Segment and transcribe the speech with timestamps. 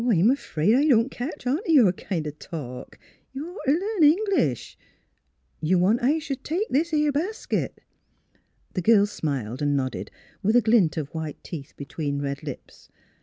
[0.01, 2.97] "I'm afraid I don't ketch on t' your kind of talk.
[3.33, 4.75] You'd ought t' learn English....
[5.61, 7.81] You want I sh'd take this 'ere basket?"
[8.73, 10.09] The girl smiled and nodded,
[10.41, 12.89] with a glint of white teeth between red lips.